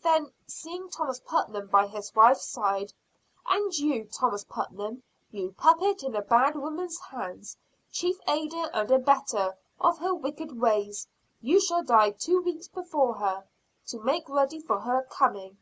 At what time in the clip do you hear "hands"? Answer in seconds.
6.98-7.58